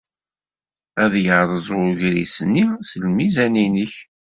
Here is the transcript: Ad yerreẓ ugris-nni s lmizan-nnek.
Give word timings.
Ad 1.03 1.13
yerreẓ 1.23 1.67
ugris-nni 1.79 2.65
s 2.89 2.91
lmizan-nnek. 3.03 3.93